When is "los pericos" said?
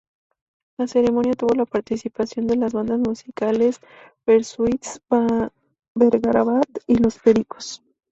6.95-7.83